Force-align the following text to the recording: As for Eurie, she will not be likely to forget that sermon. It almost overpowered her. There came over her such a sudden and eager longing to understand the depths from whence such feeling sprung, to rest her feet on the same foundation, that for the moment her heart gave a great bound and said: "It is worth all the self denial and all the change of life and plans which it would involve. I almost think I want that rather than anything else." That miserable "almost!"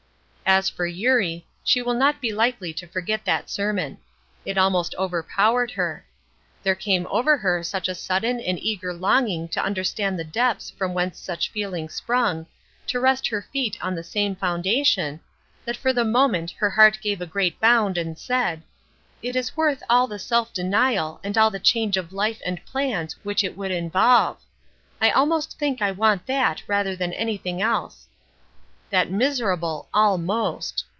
As 0.43 0.69
for 0.69 0.85
Eurie, 0.85 1.47
she 1.63 1.81
will 1.81 1.93
not 1.93 2.19
be 2.19 2.33
likely 2.33 2.73
to 2.73 2.85
forget 2.85 3.23
that 3.23 3.49
sermon. 3.49 3.99
It 4.45 4.57
almost 4.57 4.93
overpowered 4.95 5.71
her. 5.71 6.05
There 6.61 6.75
came 6.75 7.07
over 7.09 7.37
her 7.37 7.63
such 7.63 7.87
a 7.87 7.95
sudden 7.95 8.41
and 8.41 8.59
eager 8.61 8.91
longing 8.93 9.47
to 9.47 9.63
understand 9.63 10.19
the 10.19 10.25
depths 10.25 10.69
from 10.69 10.93
whence 10.93 11.17
such 11.17 11.47
feeling 11.49 11.87
sprung, 11.87 12.47
to 12.87 12.99
rest 12.99 13.27
her 13.29 13.41
feet 13.53 13.77
on 13.81 13.95
the 13.95 14.03
same 14.03 14.35
foundation, 14.35 15.21
that 15.63 15.77
for 15.77 15.93
the 15.93 16.03
moment 16.03 16.51
her 16.57 16.71
heart 16.71 16.99
gave 17.01 17.21
a 17.21 17.25
great 17.25 17.57
bound 17.61 17.97
and 17.97 18.19
said: 18.19 18.61
"It 19.23 19.37
is 19.37 19.55
worth 19.55 19.81
all 19.89 20.05
the 20.05 20.19
self 20.19 20.51
denial 20.51 21.21
and 21.23 21.37
all 21.37 21.49
the 21.49 21.59
change 21.61 21.95
of 21.95 22.11
life 22.11 22.41
and 22.45 22.65
plans 22.65 23.15
which 23.23 23.41
it 23.41 23.55
would 23.55 23.71
involve. 23.71 24.37
I 24.99 25.11
almost 25.11 25.57
think 25.57 25.81
I 25.81 25.91
want 25.91 26.25
that 26.25 26.61
rather 26.67 26.93
than 26.93 27.13
anything 27.13 27.61
else." 27.61 28.09
That 28.89 29.09
miserable 29.09 29.87
"almost!" 29.93 30.83